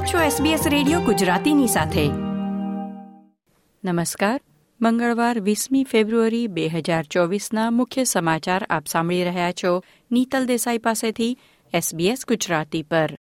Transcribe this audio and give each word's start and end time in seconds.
આપ 0.00 0.06
છો 0.06 0.44
SBS 0.44 0.68
radio 0.68 1.00
ગુજરાતીની 1.00 1.66
સાથે. 1.66 2.08
નમસ્કાર. 3.84 4.40
મંગળવાર 4.80 5.40
વીસમી 5.40 5.84
ફેબ્રુઆરી 5.84 6.46
બે 6.46 6.68
હજાર 6.68 7.04
ચોવીસના 7.04 7.70
મુખ્ય 7.70 8.04
સમાચાર 8.04 8.66
આપ 8.70 8.86
સાંભળી 8.86 9.24
રહ્યા 9.24 9.52
છો 9.52 9.82
નીતલ 10.12 10.46
દેસાઈ 10.46 10.78
પાસેથી 10.78 11.38
SBS 11.74 12.16
ગુજરાતી 12.28 12.82
પર. 12.82 13.16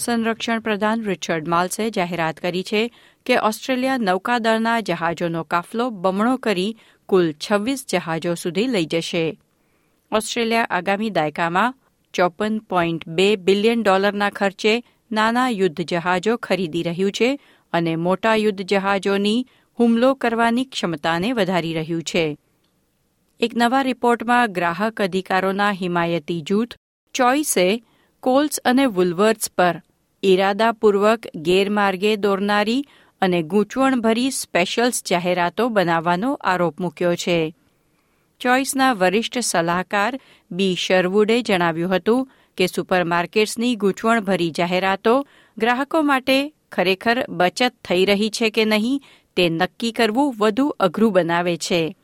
સંરક્ષણ 0.00 0.60
પ્રધાન 0.60 1.02
રિચર્ડ 1.02 1.48
માલ્સે 1.48 1.90
જાહેરાત 1.90 2.36
કરી 2.36 2.62
છે 2.62 2.94
કે 3.26 3.36
ઓસ્ટ્રેલિયા 3.36 3.96
નૌકાદળના 3.96 4.80
જહાજોનો 4.80 5.42
કાફલો 5.42 5.90
બમણો 5.90 6.36
કરી 6.36 6.76
કુલ 7.06 7.32
છવ્વીસ 7.32 7.86
જહાજો 7.88 8.34
સુધી 8.34 8.66
લઈ 8.66 8.84
જશે. 8.84 9.40
ઓસ્ટ્રેલિયા 10.12 10.66
આગામી 10.70 11.10
દાયકામાં 11.10 11.74
ચોપન 12.14 12.58
પોઈન્ટ 12.58 13.08
બે 13.08 13.36
બિલિયન 13.36 13.82
ડોલરના 13.82 14.30
ખર્ચે 14.30 14.84
નાના 15.12 15.48
યુદ્ધ 15.48 15.80
જહાજો 15.80 16.36
ખરીદી 16.36 16.82
રહ્યું 16.82 17.12
છે 17.12 17.40
અને 17.72 17.96
મોટા 17.96 18.34
યુદ્ધ 18.34 18.62
જહાજોની 18.62 19.46
હુમલો 19.80 20.14
કરવાની 20.14 20.64
ક્ષમતાને 20.64 21.32
વધારી 21.32 21.74
રહ્યું 21.74 22.02
છે. 22.02 22.38
એક 23.40 23.52
નવા 23.56 23.82
રિપોર્ટમાં 23.82 24.52
ગ્રાહક 24.52 25.00
અધિકારોના 25.00 25.70
હિમાયતી 25.72 26.40
જૂથ 26.40 26.74
ચોઇસે, 27.14 27.82
કોલ્સ 28.20 28.60
અને 28.64 28.86
વુલવર્ડ્સ 28.86 29.50
પર 29.58 29.82
ઇરાદાપૂર્વક 30.22 31.26
ગેરમાર્ગે 31.36 32.16
દોરનારી 32.16 32.86
અને 33.20 33.42
ગૂંચવણભરી 33.42 34.30
સ્પેશિયલ્સ 34.30 35.02
જાહેરાતો 35.10 35.68
બનાવવાનો 35.68 36.38
આરોપ 36.40 36.80
મૂક્યો 36.80 37.14
છે. 37.14 37.54
ચોઇસના 38.40 38.92
વરિષ્ઠ 38.92 39.38
સલાહકાર 39.38 40.20
બી. 40.50 40.74
શરવુડે 40.74 41.42
જણાવ્યું 41.42 41.96
હતું 41.96 42.28
કે 42.56 42.66
સુપરમાર્કેટ્સની 42.66 43.74
ગૂંચવણભરી 43.74 44.50
જાહેરાતો 44.50 45.26
ગ્રાહકો 45.58 46.02
માટે 46.02 46.52
ખરેખર 46.72 47.24
બચત 47.28 47.72
થઈ 47.84 48.04
રહી 48.04 48.30
છે 48.30 48.50
કે 48.50 48.64
નહીં 48.64 49.02
તે 49.36 49.48
નક્કી 49.48 49.92
કરવું 49.92 50.34
વધુ 50.38 50.76
અઘરું 50.80 51.12
બનાવે 51.12 51.56
છે. 51.56 51.96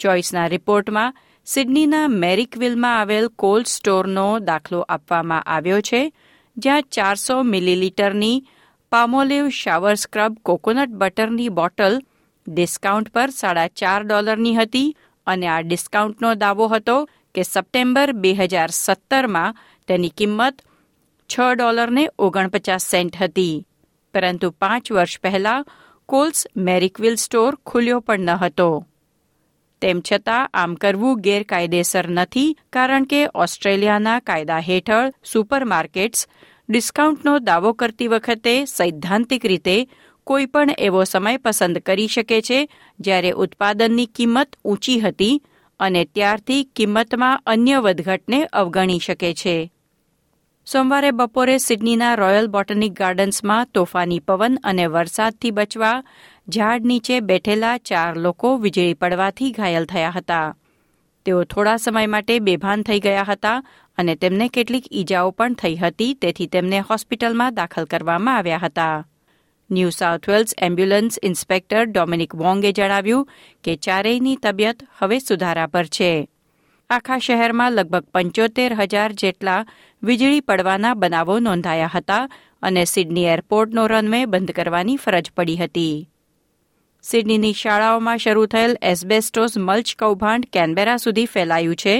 ચોઇસના 0.00 0.46
રિપોર્ટમાં 0.46 1.14
સિડનીના 1.46 2.08
મેરિકવિલમાં 2.08 3.00
આવેલ 3.00 3.28
કોલ્ડ 3.28 3.66
સ્ટોરનો 3.66 4.38
દાખલો 4.38 4.80
આપવામાં 4.80 5.42
આવ્યો 5.42 5.80
છે. 5.80 6.12
જ્યાં 6.56 6.82
ચારસો 6.82 7.42
મિલીલીટરની 7.42 8.42
પામોલિવ 8.92 9.48
શાવર 9.48 9.94
સ્ક્રબ 9.94 10.34
કોકોનટ 10.42 10.92
બટરની 10.92 11.48
બોટલ 11.48 12.00
ડિસ્કાઉન્ટ 12.46 13.08
પર 13.08 13.30
સાડા 13.30 13.68
ચાર 13.68 14.02
ડોલરની 14.02 14.56
હતી 14.56 14.94
અને 15.26 15.46
આ 15.48 15.60
ડિસ્કાઉન્ટનો 15.62 16.34
દાવો 16.34 16.68
હતો 16.68 16.96
કે 17.34 17.42
સપ્ટેમ્બર 17.42 18.12
બે 18.12 18.34
હજાર 18.34 18.70
સત્તરમાં 18.70 19.56
તેની 19.88 20.08
કિંમત 20.08 20.62
છ 21.30 21.40
ડોલરને 21.54 22.04
ઓગણપચાસ 22.18 22.82
સેન્ટ 22.82 23.16
હતી. 23.16 23.64
પરંતુ 24.14 24.50
પાંચ 24.50 24.92
વર્ષ 24.92 25.20
પહેલા 25.20 25.64
કોલ્સ 26.08 26.46
મેરિકવિલ 26.56 27.16
સ્ટોર 27.16 27.52
ખુલ્યો 27.66 28.00
પણ 28.00 28.20
ન 28.20 28.36
હતો. 28.36 28.86
તેમ 29.82 30.00
છતાં 30.00 30.50
આમ 30.54 30.74
કરવું 30.74 31.20
ગેરકાયદેસર 31.20 32.06
નથી, 32.10 32.54
કારણ 32.72 33.04
કે 33.04 33.20
ઓસ્ટ્રેલિયાના 33.34 34.20
કાયદા 34.20 34.62
હેઠળ 34.68 35.12
સુપરમાર્કેટ્સ 35.32 36.26
ડિસ્કાઉન્ટનો 36.68 37.34
દાવો 37.38 37.72
કરતી 37.72 38.08
વખતે 38.08 38.54
સૈદ્ધાંતિક 38.68 39.46
રીતે 39.46 39.76
કોઈપણ 40.26 40.74
એવો 40.78 41.04
સમય 41.04 41.36
પસંદ 41.36 41.78
કરી 41.86 42.06
શકે 42.06 42.38
છે 42.40 42.58
જ્યારે 43.00 43.32
ઉત્પાદનની 43.44 44.10
કિંમત 44.16 44.56
ઊંચી 44.64 44.98
હતી 45.00 45.42
અને 45.80 46.02
ત્યારથી 46.04 46.64
કિંમતમાં 46.76 47.42
અન્ય 47.46 47.78
વધઘટને 47.80 48.40
અવગણી 48.52 48.98
શકે 48.98 49.30
છે. 49.34 49.56
સોમવારે 50.66 51.10
બપોરે 51.10 51.54
સિડનીના 51.58 52.16
રોયલ 52.16 52.46
બોટનિક 52.48 52.92
ગાર્ડન્સમાં 52.94 53.70
તોફાની 53.74 54.20
પવન 54.20 54.54
અને 54.64 54.84
વરસાદથી 54.86 55.50
બચવા 55.50 55.96
ઝાડ 56.48 56.86
નીચે 56.86 57.16
બેઠેલા 57.20 57.76
ચાર 57.78 58.12
લોકો 58.16 58.52
વીજળી 58.56 58.94
પડવાથી 58.94 59.50
ઘાયલ 59.50 59.84
થયા 59.84 60.10
હતા. 60.10 60.54
તેઓ 61.26 61.44
થોડા 61.44 61.76
સમય 61.76 62.06
માટે 62.06 62.38
બેભાન 62.40 62.82
થઈ 62.82 63.00
ગયા 63.00 63.24
હતા 63.24 63.56
અને 63.98 64.14
તેમને 64.16 64.48
કેટલીક 64.48 64.86
ઈજાઓ 64.92 65.30
પણ 65.30 65.54
થઈ 65.54 65.76
હતી, 65.76 66.14
તેથી 66.14 66.46
તેમને 66.46 66.80
હોસ્પિટલમાં 66.80 67.54
દાખલ 67.54 67.84
કરવામાં 67.84 68.36
આવ્યા 68.36 68.58
હતા. 68.58 69.04
New 69.70 69.90
South 69.90 70.28
Wales 70.28 70.54
ambulance 70.58 71.18
inspector 71.22 71.84
Dominic 71.86 72.34
વોંગે 72.34 72.72
જણાવ્યું 72.72 73.28
કે 73.64 73.76
ચારેયની 73.76 74.36
તબિયત 74.36 74.86
હવે 74.98 75.18
સુધારા 75.18 75.66
પર 75.66 75.86
છે. 75.86 76.12
આખા 76.92 77.18
શહેરમાં 77.18 77.72
લગભગ 77.72 78.04
પંચોતેર 78.14 78.72
હજાર 78.74 79.12
જેટલા 79.12 79.64
વીજળી 80.02 80.40
પડવાના 80.40 80.94
બનાવો 80.94 81.38
નોંધાયા 81.38 81.92
હતા 81.94 82.28
અને 82.62 82.84
સિડની 82.84 83.24
એરપોર્ટનો 83.24 83.86
રનવે 83.86 84.24
બંધ 84.24 84.50
કરવાની 84.50 84.96
ફરજ 84.96 85.30
પડી 85.36 85.56
હતી. 85.56 86.08
સિડનીની 87.02 87.52
શાળાઓમાં 87.52 88.18
શરૂ 88.18 88.46
થયેલ 88.46 88.76
એસ્બેસ્ટોસ 88.82 89.56
મલ્ચ 89.58 89.94
કૌભાંડ 89.98 90.44
કેનબેરા 90.52 90.96
સુધી 90.96 91.26
ફેલાયું 91.26 91.76
છે. 91.76 91.94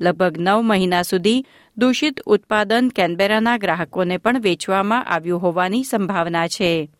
લગભગ 0.00 0.38
નવ 0.38 0.60
મહિના 0.62 1.02
સુધી 1.02 1.44
દૂષિત 1.76 2.20
ઉત્પાદન 2.26 2.88
કેનબેરાના 2.88 3.56
ગ્રાહકોને 3.56 4.16
પણ 4.18 4.38
વેચવામાં 4.40 5.04
આવ્યું 5.04 5.42
હોવાની 5.42 5.84
સંભાવના 5.84 6.48
છે. 6.48 6.90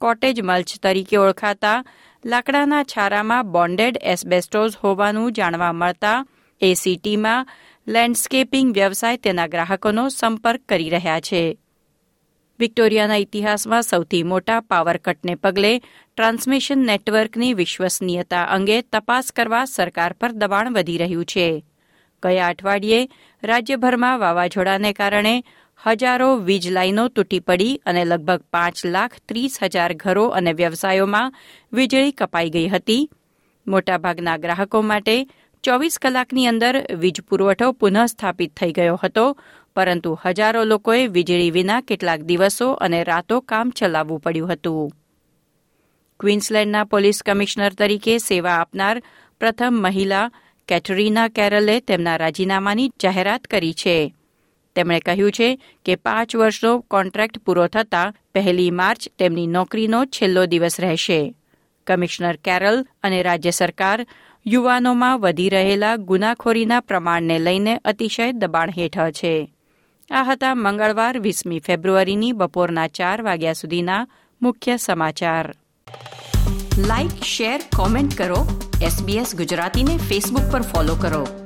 કોટેજ 0.00 0.42
મલ્ચ 0.42 0.76
તરીકે 0.82 1.16
ઓળખાતા 1.16 1.84
લાકડાના 2.24 2.82
છારામાં 2.82 3.50
બોન્ડેડ 3.52 3.98
એસ્બેસ્ટોઝ 4.02 4.76
હોવાનું 4.84 5.32
જાણવા 5.32 5.72
મળતા 5.72 6.24
એસીટીમાં 6.60 7.46
લેન્ડસ્કેપિંગ 7.88 8.74
વ્યવસાય 8.74 9.16
તેના 9.16 9.46
ગ્રાહકોનો 9.46 10.08
સંપર્ક 10.08 10.60
કરી 10.68 10.88
રહ્યા 10.88 11.20
છે. 11.20 11.58
વિક્ટોરિયાના 12.58 13.16
ઇતિહાસમાં 13.16 13.82
સૌથી 13.82 14.22
મોટા 14.22 14.60
પાવર 14.60 14.96
કટને 14.96 15.34
પગલે 15.34 15.78
ટ્રાન્સમિશન 16.16 16.78
નેટવર્કની 16.78 17.54
વિશ્વસનીયતા 17.54 18.44
અંગે 18.44 18.82
તપાસ 18.82 19.32
કરવા 19.32 19.64
સરકાર 19.64 20.12
પર 20.12 20.32
દબાણ 20.32 20.72
વધી 20.72 20.96
રહ્યું 20.96 21.24
છે. 21.24 21.64
ગયા 22.22 22.48
અઠવાડિયે 22.48 23.08
રાજ્યભરમાં 23.42 24.18
વાવાઝોડાને 24.18 24.92
કારણે 24.92 25.44
હજારો 25.86 26.36
વીજ 26.36 26.72
લાઇનો 26.72 27.08
તૂટી 27.08 27.40
પડી 27.40 27.80
અને 27.86 28.04
લગભગ 28.04 28.40
પાંચ 28.50 28.86
લાખ 28.86 29.14
ત્રીસ 29.28 29.58
હજાર 29.62 29.94
ઘરો 29.94 30.26
અને 30.26 30.52
વ્યવસાયોમાં 30.52 31.34
વીજળી 31.72 32.12
કપાઈ 32.12 32.50
ગઈ 32.50 32.68
હતી. 32.68 33.10
મોટાભાગના 33.66 34.36
ગ્રાહકો 34.36 34.82
માટે 34.82 35.26
ચોવીસ 35.64 35.98
કલાકની 35.98 36.48
અંદર 36.48 36.76
વીજ 37.00 37.18
પુરવઠો 37.28 37.66
પુનઃ 37.72 38.06
સ્થાપિત 38.06 38.52
થઈ 38.56 38.72
ગયો 38.72 38.96
હતો, 39.02 39.24
પરંતુ 39.76 40.10
હજારો 40.24 40.64
લોકોએ 40.64 41.08
વીજળી 41.08 41.50
વિના 41.50 41.80
કેટલાક 41.80 42.20
દિવસો 42.20 42.68
અને 42.74 43.04
રાતો 43.04 43.40
કામ 43.40 43.70
ચલાવવું 43.70 44.20
પડ્યું 44.20 44.50
હતું. 44.50 44.92
ક્વીન્સલેન્ડના 46.20 46.84
પોલીસ 46.84 47.22
કમિશનર 47.22 47.72
તરીકે 47.74 48.14
સેવા 48.18 48.56
આપનાર 48.60 48.96
પ્રથમ 49.40 49.74
મહિલા 49.84 50.30
કેટરીના 50.68 51.28
કેરલે 51.28 51.76
તેમના 51.80 52.16
રાજીનામાની 52.16 52.92
જાહેરાત 53.02 53.44
કરી 53.46 53.74
છે. 53.74 54.14
તેમણે 54.76 54.98
કહ્યું 55.00 55.32
છે 55.32 55.48
કે 55.84 55.96
પાંચ 55.96 56.36
વર્ષનો 56.36 56.72
કોન્ટ્રાક્ટ 56.88 57.36
પૂરો 57.44 57.66
થતાં 57.66 58.14
પહેલી 58.34 58.70
માર્ચ 58.70 59.02
તેમની 59.18 59.46
નોકરીનો 59.46 60.00
છેલ્લો 60.04 60.46
દિવસ 60.46 60.80
રહેશે. 60.80 61.34
કમિશનર 61.86 62.36
કેરલ 62.36 62.76
અને 63.02 63.22
રાજ્ય 63.22 63.50
સરકાર 63.50 64.06
યુવાનોમાં 64.46 65.20
વધી 65.20 65.48
રહેલા 65.48 65.96
ગુનાખોરીના 65.96 66.80
પ્રમાણને 66.80 67.38
લઈને 67.38 67.76
અતિશય 67.76 68.32
દબાણ 68.32 68.70
હેઠળ 68.70 69.10
છે. 69.10 69.52
આ 70.10 70.22
હતા 70.22 70.54
મંગળવાર 70.54 71.18
વીસમી 71.18 71.60
ફેબ્રુઆરીની 71.60 72.32
બપોરના 72.32 72.86
ચાર 72.86 73.22
વાગ્યા 73.22 73.52
સુધીના 73.52 74.06
મુખ્ય 74.42 74.76
સમાચાર. 74.76 75.54
લાઇક 76.78 77.22
શેર 77.22 77.60
કોમેન્ટ 77.76 78.18
કરો. 78.18 78.70
એસબીએસ 78.82 79.36
ગુજરાતીને 79.36 79.96
ફેસબુક 79.96 80.52
પર 80.52 80.62
ફોલો 80.62 80.94
કરો. 80.94 81.39